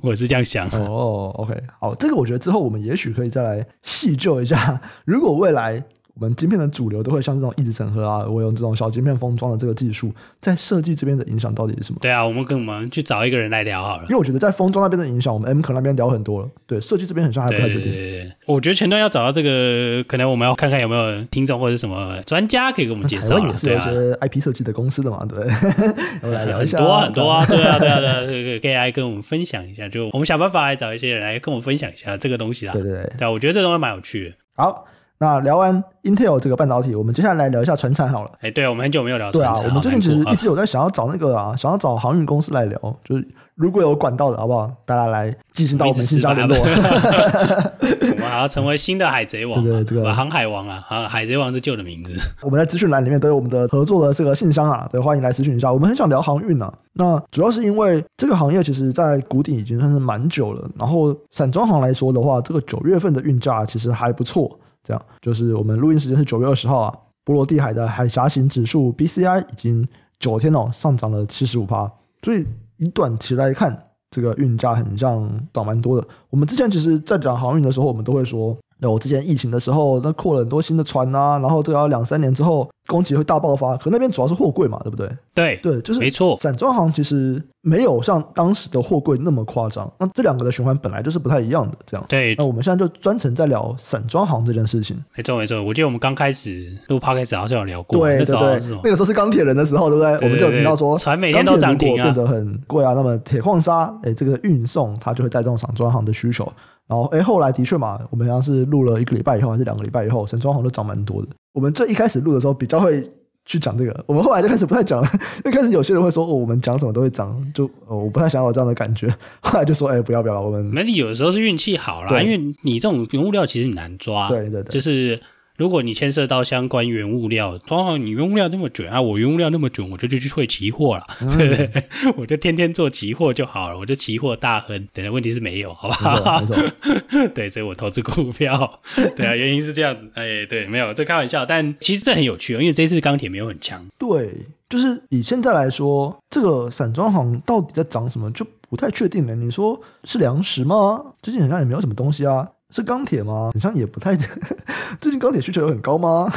[0.00, 0.68] 我是这样想。
[0.70, 5.84] 哦，OK，好，这个我觉得之后我们也许可以再来细究一下，如果未来。
[6.14, 11.98] 我们晶片的主流都会像这种一直整合啊，我用这种小晶片封装的这个技术，在设计这边的影响到底是什么？
[12.00, 14.04] 对啊，我们跟我们去找一个人来聊好了。
[14.04, 16.48] 因为我觉得在封装那边的影响，我们 M 可那边聊很多了。
[16.66, 17.90] 对，设计这边很像还不太确定。
[17.90, 23.30] 对，对，对，对，我觉得前端要找到这个，可能我们要看看有没有听众或者什么专家可以给我们介绍。
[23.30, 25.38] 台湾也是有一些 IP 设计的公司的嘛，对？
[26.22, 26.78] 我们来聊一下。
[26.78, 29.88] 很多啊，很多啊，对啊，对啊，对啊，可以可以来跟我们分享一下。
[29.88, 32.72] 就我们想办法来找一些人来跟我们分享一下这个东西啦。
[32.72, 34.36] 对对对，对啊，我觉得这东西蛮有趣的。
[34.54, 34.86] 好。
[35.24, 38.30] 那聊完 Intel 这个半导体，我们接下来来聊一下船产好了。
[38.42, 39.54] 哎，对，我们很久没有聊船产。
[39.54, 44.70] 对啊，我们最近其实一直有在想要找那个啊，想要找航运公司来聊，就是如果有管道的好不好？
[44.84, 46.54] 大家来进行到我们信箱联络。
[46.60, 52.16] 我们还要成为新的海贼王，对对，这个航海王啊，啊，海贼王是旧的名字。
[52.42, 55.72] 我们在资讯栏里面都有我们的合作的这个信箱啊，对，欢迎来咨询一下。
[55.72, 64.58] 我们很想聊航运啊，那主要是因为这个行业其实在谷底已经算是蛮久了，然后散装行来说的话，这个九月份的运价其实还不错。
[64.84, 66.94] 这样就是我们录音时间是九月二十号啊，
[67.24, 69.88] 波罗的海的海峡型指数 BCI 已经
[70.20, 71.90] 九天哦上涨了七十五趴，
[72.22, 73.76] 所以以短期来看，
[74.10, 76.06] 这个运价很像涨蛮多的。
[76.30, 78.56] 我们之前其实，在讲航运的时候，我们都会说。
[78.78, 83.76] 那我之前疫情的时候，那扩了很多新的船啊，然后这个要两三年之后供给会大爆发。
[83.76, 85.08] 可那边主要是货柜嘛，对不对？
[85.32, 86.36] 对对，就是没错。
[86.36, 89.90] 散装行其实没有像当时的货柜那么夸张。
[89.98, 92.04] 那这两个的循环本来就是不太一样的，这样。
[92.08, 92.34] 对。
[92.36, 95.02] 那我们现在就专程在聊散装行这件事情。
[95.16, 98.00] 没错没错，我记得我们刚开始录 Podcast 好像有聊过。
[98.00, 100.12] 对对对，那个时候是钢铁人的时候，对不对？
[100.28, 102.92] 我们就有提到说，船每天都涨停啊，变得很贵啊。
[102.92, 106.52] 那么铁矿砂，哎，这个运送它就会带动散装行的需求。
[106.86, 111.28] 然后，哎，后来的确嘛，我们好像是录了一个礼拜以后，还是两个礼拜以后，神装航都涨蛮多的。
[111.52, 113.08] 我们最一开始录的时候比较会
[113.44, 115.08] 去讲这个，我们后来就开始不太讲了。
[115.44, 119.08] 一开始有些人会说，哦，我们讲什么都会涨，就哦，我不太想要有这样的感觉。
[119.40, 120.70] 后来就说，哎，不要不要，我们。
[120.74, 124.28] 那你有的时候是运气好啦，因为你这种原物料其实很难抓。
[124.28, 125.20] 对对对，就是。
[125.56, 131.84] 如果你牵涉到相关原物料，刚好你原物料那么准啊，我原物料那么准，我就就去会期货了，嗯、对不对？
[132.18, 134.88] 我就天天做期货就好了，我就期货大亨。
[134.92, 136.40] 对，问题是没有，好不好？
[136.40, 136.56] 没错，
[137.34, 138.80] 对，所以我投资股票，
[139.14, 140.10] 对啊，原因是这样子。
[140.14, 143.86] 哎，对，没有，这开玩笑，但其实这很有趣哦，因为这一次钢铁没有很强。
[143.96, 144.34] 对，
[144.68, 149.36] 就是以现在来说，这个散装行到底在涨什么，就不太确定了。
[149.36, 151.00] 你说是粮食吗？
[151.22, 152.48] 最近好像也没有什么东西啊。
[152.74, 153.50] 是钢铁吗？
[153.54, 154.16] 好像也不太。
[155.00, 156.28] 最近钢铁需求有很高吗？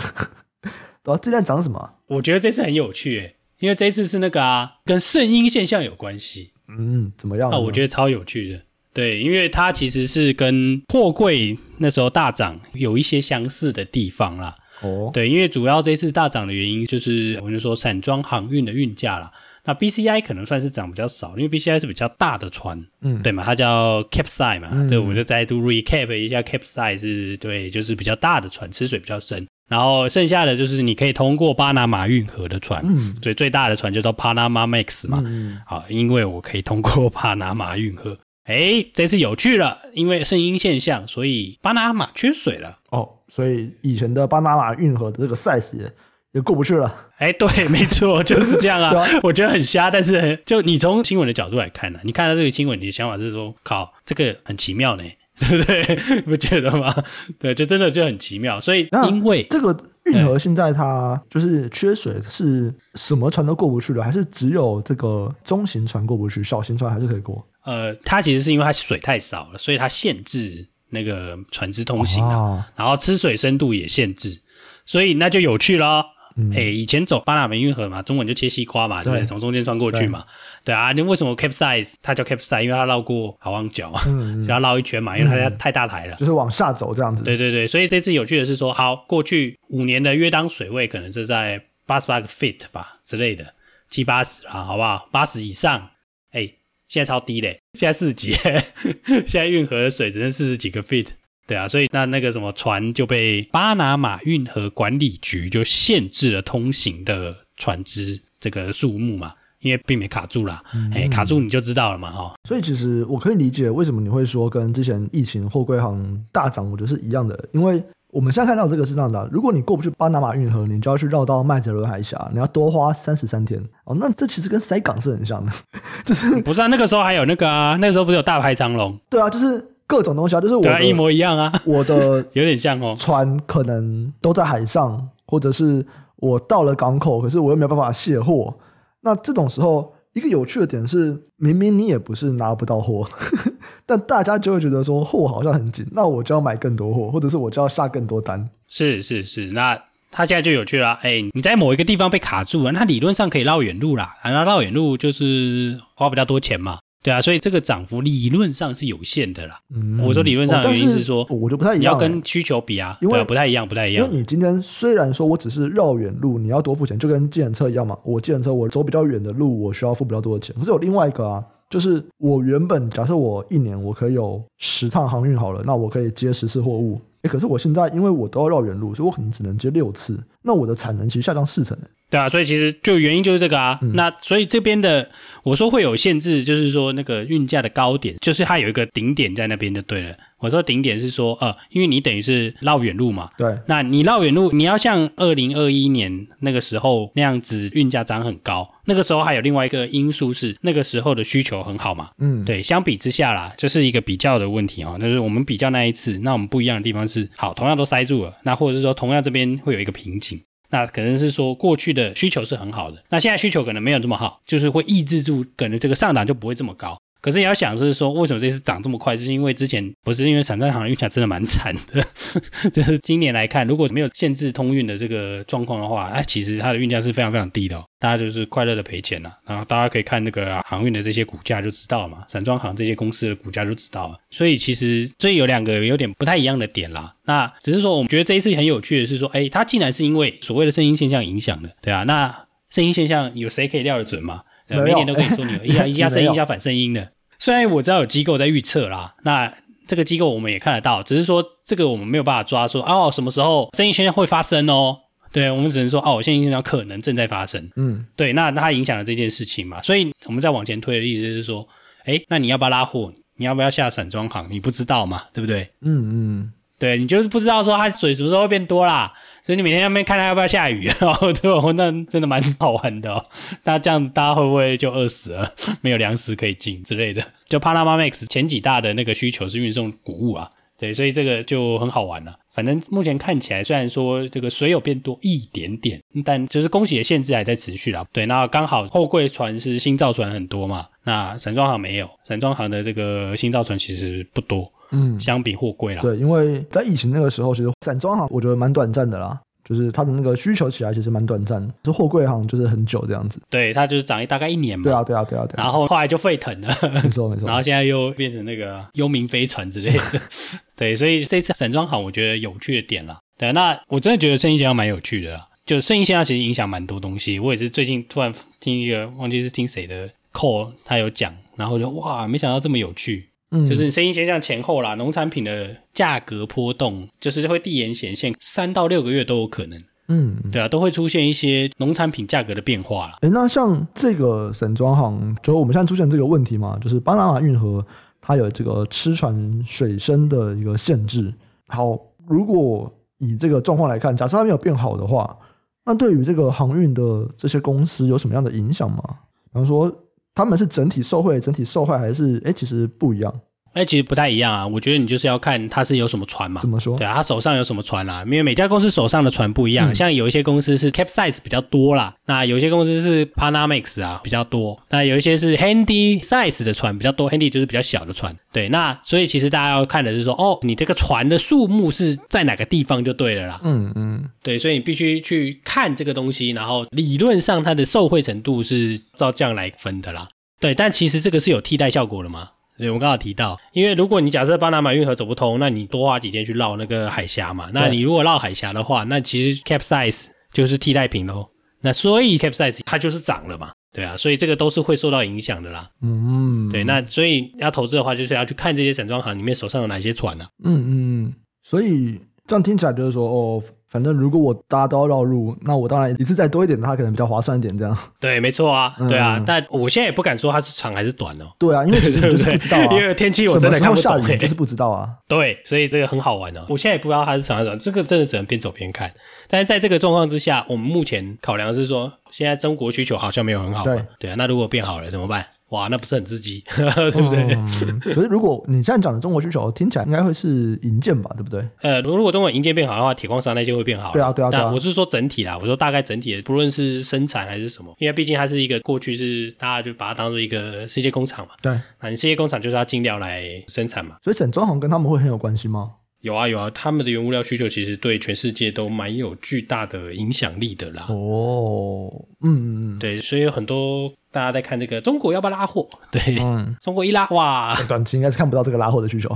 [1.04, 1.96] 对啊，这段涨什么？
[2.08, 6.52] 我觉得这次很有趣诶，因为这次是那个啊，跟圣婴现象有关系。
[6.68, 7.50] 嗯，怎么样？
[7.50, 8.62] 啊，我觉得超有趣的。
[8.94, 14.56] 对，因为它其实是跟货柜那时候大涨有一些相似的地方啦。
[14.82, 19.32] 哦，对，因为主要这次大涨的原因就是，我就说散装航运的运价啦。
[19.68, 29.46] 那 BCI 可能算是涨比较少，因为 BCI 是比较大的船，嗯，对嘛，它叫 Capesize 嘛，嗯、对，我就再度 recap 一下 Capesize 是，对，就是比较大的船，吃水比较深。
[29.70, 38.18] 然后剩下的就是你可以通过巴拿马运河的船，嗯，所以最大的船就叫 Panama Max 嘛，嗯，好，因为我可以通过巴拿马运河。
[38.46, 42.80] 哎，这次有趣了，因为圣婴现象，所以巴拿马缺水了。
[42.92, 45.92] 哦，所以以前的巴拿马运河的这个 size
[46.38, 46.94] 也也过不去了。
[47.18, 48.94] 哎，对， 没错，就是这样啊。
[48.96, 55.04] 啊我觉得很瞎，但是就你从新闻的角度来看呢、啊，你看到这个新闻，你的想法是说，靠，这个很奇妙呢。
[55.40, 56.22] 对不对？
[56.22, 56.92] 不觉得吗？
[57.38, 58.60] 对，就真的就很奇妙。
[58.60, 67.46] 所以，因为这个运河现在它就是缺水，是什么船都过不去了，还是只有这个中型船过不去，小型船还是可以过？
[67.66, 74.42] 呃，它其实是因为它水太少了，所以它限制那个船只通行啊，哦、然后吃水深度也限制，
[74.88, 76.04] 所以那就有趣了。
[76.38, 79.26] 嗯、嘿，以前走巴拿马运河嘛，中文就切西瓜嘛，对不对？
[79.26, 80.24] 从中间穿过去嘛，
[80.64, 80.92] 对，对啊。
[80.92, 82.62] 你为什么 capsize 它叫 capsize？
[82.62, 87.24] 因为它绕过好望角，嗯， 就要绕一圈嘛，因为它太大台了，就是往下走这样子。
[87.24, 93.54] 对对对，所以这次有趣的是说，好，过去五年的约当水位可能是在八十八个 feet 吧之类的，
[93.90, 95.10] 七八十啊，好不好？
[95.12, 95.90] 八十以上，
[96.32, 96.48] 哎，
[96.88, 98.34] 现在超低嘞，现在四十几，
[99.26, 101.08] 现在运河的水只剩四十几个 feet。
[101.48, 109.32] 对啊，所以那那个什么船就被巴拿马运河管理局就限制了通行的船只这个数目嘛，
[109.62, 112.34] 因为并没卡住啦，哎、嗯嗯，卡住你就知道了嘛，哈。
[112.44, 117.82] 所以其实我可以理解为什么你会说跟之前疫情货柜行大涨，我觉得是一样的，因为
[118.12, 125.52] 我们现在看到这个是这样的，如果你过不去巴拿马运河，你就要去绕到麦哲伦海峡，你要多花三十三天哦，那这其实跟塞港是很像的，
[126.04, 126.68] 就是不是啊？
[126.68, 129.00] 那个时候还有那个啊，那个时候不是有大排长龙？
[129.10, 129.66] 对啊，就是。
[129.88, 132.94] 各种东西啊，就是我的一模一样啊，我的 有点像哦。
[133.00, 135.86] 船可能都在海上，或者是
[136.18, 138.54] 我到了港口，可是我又没有办法卸货。
[139.02, 143.08] 那这种时候，一个有趣的点是，明明你也不是拿不到货，
[143.86, 148.50] 但大家就会觉得说货好像很紧，那我就要买更多货，或者是我就要下更多单。
[148.68, 149.80] 是是是，那
[150.12, 151.00] 他现在就有趣了。
[151.02, 156.80] 哎，你在某一个地方被卡住了，那理论上可以绕远路啦，啊，那绕远路就是花比较多钱嘛。
[157.04, 159.60] 对啊，所以这个涨幅理论上是有限的啦。
[159.74, 164.06] 嗯，我说理论上的原因是说，我就不太一样，你要跟需求比啊，因为、啊、不太一样，不太一样。
[164.06, 167.98] 因为你今天虽然说我只是绕远路，你要多付钱，就跟计程车一样嘛。
[168.04, 170.56] 我计程车我走比较远的路，我需要付比较多的钱。
[170.58, 177.00] 可是有另外一个啊，就是我原本假设我一年我可以有十趟航运好了，那我可以接十次货物。
[177.24, 181.78] 诶，可是我现在因为我都要绕远路，所以我可能只能接六次，那我的产能其实下降四成。
[182.10, 183.78] 对啊，所以其实就原因就是这个啊。
[183.82, 185.08] 嗯、那所以这边的
[185.44, 190.16] 我说会有限制，就是说那个运价的高点，就是它有一个顶点在那边就对了。
[190.40, 193.30] 我说顶点是说，呃，因为你等于是绕远路嘛。
[193.38, 193.54] 对。
[193.66, 202.12] 那你绕远路，你要像二零二一年那个时候那样子运价涨很高，那个时候还有另外一个因素是那个时候的需求很好嘛。
[202.20, 202.46] 嗯。
[202.46, 205.00] 对，相比之下啦，就是一个比较的问题啊、哦。
[205.00, 210.37] 就是我们比较那一次，那我们不一样的地方是，好，同样都塞住了，那或者是说同样这边会有一个瓶颈。
[210.70, 216.98] 那可能是说过去的需求是很好的，那现在需求可能没有这么好，就是会抑制住，可能这个上涨就不会这么高。
[217.28, 219.14] 可是你要想，就是说，为什么这次涨这么快？
[219.18, 222.02] 就是因为之前不是因为散装航运价真的蛮惨的，
[222.72, 229.30] 就是今年来看，如果没有限制通运的这个状况的话，哎，其实它的运价是非常非常低的哦，大家就是快乐的赔钱了。
[229.46, 234.18] 然后大家可以看那个航运的这些股价就知道嘛，散装航这些公司的股价就知道了。
[234.30, 237.14] 所以其实这有两个有点不太一样的点啦。
[237.26, 242.04] 那只是说，我们觉得这一次很有趣的是说，哎，它竟然是因为所谓的声音现象影响的，对啊？
[242.04, 242.34] 那
[242.70, 244.44] 声音现象有谁可以料得准吗？
[244.70, 247.12] 每年都可以说你有一下一下声音，一下反声音的。
[247.40, 249.52] 虽然我知道有机构在预测啦，那
[249.88, 254.98] 这个机构我们也看得到，只是说这个我们没有办法抓说哦，什么时候圣婴现象会发生哦？
[255.32, 257.70] 对，我们只能说哦，现在现象可能正在发生。
[257.76, 261.68] 嗯，对，那它影响了这件事情嘛，所以我们再往前推的意思就是说，
[262.06, 263.14] 哎，那你要不要拉货？
[263.36, 264.48] 你要不要下散装行？
[264.50, 265.70] 你不知道嘛，对不对？
[265.82, 266.10] 嗯
[266.42, 266.54] 嗯。
[266.80, 269.12] 对，你就是不知道说它水什么时候会变多啦，
[269.42, 271.72] 所以你每天在那边看它要不要下雨， 然后对吧？
[271.76, 273.26] 那真的蛮好玩的哦。
[273.64, 277.24] 那这样大家会不会就饿死了， 没有粮食可以进之类的？
[277.48, 282.38] 就 Panama Max 前几大的那个需求是运送谷物啊，对，所以这个就很好玩了。
[282.54, 288.06] 反正目前看起来，虽然说这个水有变多一点点，但就是供给的限制还在持续啦。
[288.12, 294.72] 对，那刚好货柜船是新造船很多嘛，那散装行没有，散装行的这个新造船其实不多。
[294.92, 303.42] 嗯，相比货柜啦，对，因为在疫情那个时候，其实散装行我觉得蛮短暂的啦，就是它的那个需求起来其实蛮短暂的，是货柜行就是很久这样子。
[303.50, 304.84] 对，它就是涨一大概一年嘛。
[304.84, 305.64] 对啊，对啊，对啊，对啊。
[305.64, 307.48] 然后后来就沸腾了，没错没错。
[307.48, 310.22] 然后现在又变成那个幽冥飞船之类的。
[310.76, 315.46] 对，所以这次散装行我觉得有趣的点啦，对，那我真的觉得生意现象蛮有趣的啦。
[315.66, 317.40] 就生意现象其实影响蛮多东西。
[317.40, 323.28] 我也是最近突然听一个忘记是听谁的 call，他有讲，然后就哇，没想到这么有趣。
[323.52, 329.82] 嗯，就是声音现象前后啦，农产品的价格波动，就是会递延显现，三到六个月都有可能。
[330.10, 333.18] 嗯，对啊，都会出现一些农产品价格的变化了。
[333.22, 337.86] 诶，那像这个散装行，就我们现在出现这个问题嘛，就是巴拿马运河
[338.22, 341.34] 它有这个吃船水深的一个限制。
[341.68, 345.38] 好，如果以这个状况来看，假设它没有变好的话，
[345.86, 349.04] 那对于这个航运的这些公司有什么样的影响吗？
[349.46, 349.94] 比方说，
[350.38, 353.42] 他们是整体受贿、整体受害，还是诶，其实不一样？
[353.78, 354.68] 哎，其实不太一样啊。
[354.68, 356.60] 我觉得你就是要看他是有什么船嘛。
[356.60, 356.98] 怎么说？
[356.98, 358.24] 对啊，他手上有什么船啊？
[358.26, 359.92] 因为每家公司手上的船不一样。
[359.92, 364.78] 嗯、像有一些公司是 Capesize 比较多啦，那有一些公司是 Panamax 啊比较多。
[364.90, 368.36] 那有一些是 Handy size 的船比较多，Handy 就是比较小的船。
[368.52, 373.62] 对，那所以其实大家要看的是说，哦，你这个船的数目是在哪个地方就对了啦。
[373.64, 380.28] 嗯嗯，对，所以你必须去看这个东西，然后理论上它的受惠程度是照这样来分的啦。
[380.60, 382.50] 对，但其实这个是有替代效果的吗？
[382.78, 387.70] 对，我刚好提到，因为如果你假设巴拿马运河走不通，那你多花几天去绕那个海峡嘛。
[387.74, 391.48] 那你如果绕海峡的话，那其实 capsize 就是替代品喽。
[391.82, 393.72] 那所以 capsize 它就是涨了嘛。
[393.94, 395.90] 对啊，所以这个都是会受到影响的啦。
[396.02, 400.44] 嗯，对，那所以要投资的话，就是要去看这些散装行里面手上有哪些船呢？
[400.44, 400.50] 啊？
[400.66, 403.64] 嗯嗯，所以这样听起来就是说，哦。
[403.90, 407.98] 反正如果我大家都要绕路，那我当然一次再多一点，它可能比较划算一点，这样。
[408.20, 409.38] 对，没错啊，对啊。
[409.38, 411.46] 嗯、但我现在也不敢说它是长还是短哦。
[411.58, 412.94] 对啊，因为其实 就是不知道啊。
[412.94, 415.10] 因为天气我真的看不懂，就是不知道啊。
[415.28, 416.66] 对，所以这个很好玩哦。
[416.68, 419.12] 我现在也不知道它是长还是短，这个真的只能边走边看。
[419.48, 423.84] 但是在这个状况之下，我们目前考量是说，现在中国需求好像没有很好。
[423.84, 424.36] 对，对啊。
[424.38, 425.46] 那如果变好了怎么办？
[425.70, 427.54] 哇，那不是很刺激， 对不对？
[427.56, 431.62] 嗯、可是如果你现在讲的中国需求听起来应该会是银建吧，对不对？
[431.82, 434.14] 呃，如果中国银建变好的话，铁矿砂那些会变好。
[434.14, 434.64] 对啊，对啊，对啊。
[434.64, 441.52] 但我是说整体啦，我说大概整体的，不论是生产还是什么，因为毕竟它是一个过去是大家就把它当做一个世界工厂嘛。
[441.62, 444.16] 对，那你世界工厂就是要进料来生产嘛。
[444.24, 445.92] 所以整装行跟他们会很有关系吗？
[446.22, 451.06] 有啊有啊，他们的原物料需求其实对全世界都蛮有巨大的影响力的啦。
[451.10, 452.10] 哦，
[452.42, 454.12] 嗯嗯嗯，对，所以有很多。
[454.38, 455.90] 大家在看这个中国要不要拉货？
[456.12, 459.30] 对，嗯， 中国一拉，哇， 短期应该是看不到这个拉货的需求。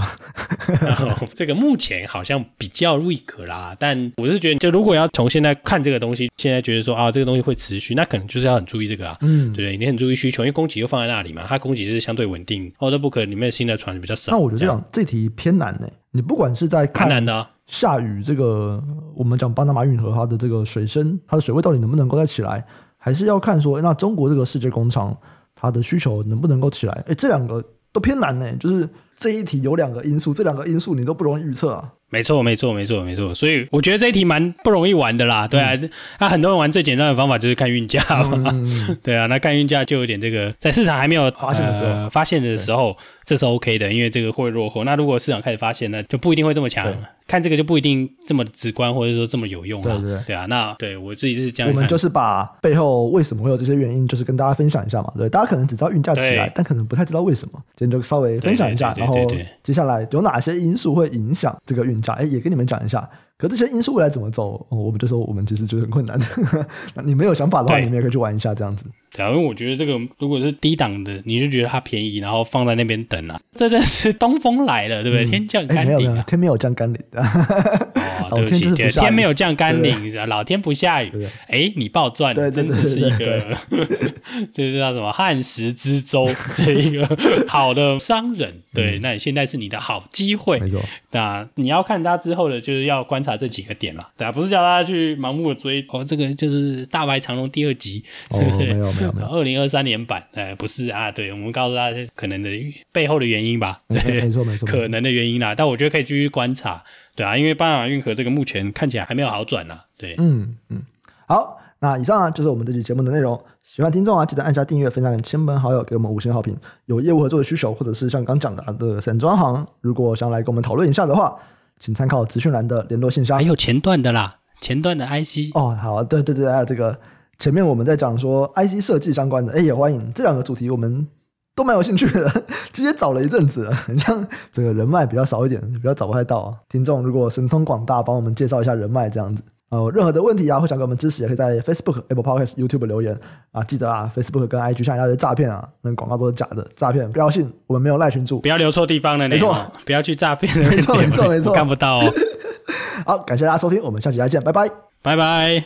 [0.81, 9.75] 然 后这个目前好像比较 weak 啦，但我是觉得，就如果要从现在看这个东西，现在觉得说啊，这个东西会持续，那可能就是要很注意这个啊，嗯，对不对？
[9.75, 12.71] 你很注意需求，因为供给又放在那里嘛，它供给是相对稳定。
[12.77, 14.31] 哦，这 book 里面新的船比较少。
[14.31, 15.87] 那我觉得这样这题偏难呢。
[16.11, 18.83] 你不管是在看难的下雨，这个
[19.15, 22.63] 我们讲巴拿马运河它的这个水深，它的水位到底能不能够再起来？
[23.03, 25.17] 还是要看说，那中国这个世界工厂
[25.55, 27.03] 它的需求能不能够起来？
[27.07, 28.45] 哎，这两个都偏难呢。
[28.59, 28.87] 就是
[29.17, 31.91] 这一题有两个因素，这两个因素你都不容易预测啊。
[32.11, 33.33] 没错，没错，没错，没错。
[33.33, 35.47] 所以我觉得这一题蛮不容易玩的啦。
[35.47, 38.51] 对啊，那、嗯啊、很多人玩最简单的方法就是看运价嘛。
[38.53, 42.95] 嗯、 对啊，那看运价就有点这个，在市场还没有发现的时候，呃、发现的时候。
[43.23, 44.83] 这是 OK 的，因为这个会落后。
[44.83, 46.93] 那如果市场开始发现，那就不一定会这么强。
[47.27, 49.81] 看这个就不一定这么直观，或者说这么有用。
[49.81, 50.45] 对对对，对啊。
[50.47, 51.71] 那对我自己是这样。
[51.71, 55.13] 我们就是把背后为什么会有这些原因，就是跟大家分享一下嘛。
[55.15, 57.63] 对，大家可能只知道运价起来，但可能不太知道为什么。
[57.75, 59.15] 今天就稍微分享一下，然后
[59.63, 62.11] 接下来有哪些因素会影响这个运价？
[62.13, 63.09] 哎，也跟你们讲一下。
[63.41, 66.25] 可这些因素未来怎么走，哦、我们就说我们其实觉得很困难的。
[66.93, 68.85] 那你没有想法的话，你们也可以去玩一下这样子。
[69.11, 73.39] 对啊，因为我觉得这个如果是低档的，你就觉得它便宜，然后放在那边等啊。
[73.55, 75.25] 这真是东风来了，对不对？
[75.25, 77.19] 嗯、天降甘霖、啊欸，没有没有，天没有降甘霖的。
[78.29, 81.11] 哦，对不起，天，天没有降甘霖，老天不下雨。
[81.47, 83.57] 哎，你暴赚，对对对，真的是一个，
[84.53, 86.25] 这叫什么汉时之舟，
[86.55, 88.61] 这一个好的商人。
[88.73, 90.59] 对，嗯、那你现在是你的好机会。
[90.59, 90.79] 没错，
[91.11, 94.07] 那你要看他之后的，就是要观察这几个点了。
[94.17, 95.85] 对啊，不是叫大家去盲目的追。
[95.89, 98.03] 哦，这个就是大白长龙第二集。
[98.29, 100.23] 哦，没有没有没有，二零二三年版。
[100.33, 102.49] 哎，不是啊，对，我们告诉大家可能的
[102.91, 103.81] 背后的原因吧。
[103.87, 105.53] 对，没错没错，可能的原因啦。
[105.55, 106.83] 但我觉得可以继续观察。
[107.15, 109.85] 对啊，因为巴拿马运河这个目前看起来还没有好转啦。
[109.97, 110.81] 对，嗯嗯，
[111.27, 111.57] 好。
[111.83, 113.43] 那以上啊，就是我们这期节目的内容。
[113.63, 116.55] 喜欢听众啊，记得按下订阅，分享给亲朋好友，给我们五星好评。
[116.85, 121.35] 有业务合作的需求，或者是像刚讲的的散装行，如果想来跟我们讨论一下的话，
[121.81, 123.35] 请参考资讯栏的联络信箱。
[123.35, 126.95] 还有前段的啦，前段的 IC 哦，好，对对对，还有这个
[127.39, 131.07] 前面我们在讲说 IC 设计相关的，哎，也欢迎这两个主题，我们
[131.55, 132.29] 都蛮有兴趣的，
[132.71, 136.55] 直接找了一阵子了，很像这个人脉比较少一点，比较找不太到啊。
[136.69, 139.41] 听众如果神通广大，帮我们介绍一下人脉这样子。
[139.71, 143.17] 呃，任何的问题啊，或想给我们支持，也可以在 Facebook、Apple Podcast、YouTube 留言
[143.53, 143.63] 啊。
[143.63, 147.51] 记得啊，Facebook 跟 IG 上一大堆诈骗啊，那广告都是假的，诈骗不要信。
[147.67, 149.55] 我们没有赖群主，不要留错地方了，没错，
[149.85, 150.55] 不要去诈骗。
[150.57, 152.13] 没错，没错，没错，看不到哦。
[153.07, 154.69] 好，感谢大家收听，我们下期再见，拜拜，
[155.01, 155.63] 拜拜。